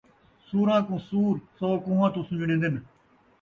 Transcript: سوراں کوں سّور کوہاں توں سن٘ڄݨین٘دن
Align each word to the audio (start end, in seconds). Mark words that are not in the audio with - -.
سوراں 0.47 0.81
کوں 0.87 0.99
سّور 1.07 1.35
کوہاں 1.83 2.09
توں 2.13 2.23
سن٘ڄݨین٘دن 2.27 2.75